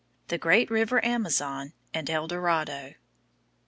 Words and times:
THE 0.29 0.39
GREAT 0.39 0.71
RIVER 0.71 1.05
AMAZON, 1.05 1.73
AND 1.93 2.09
EL 2.09 2.27
DORADO. 2.27 2.95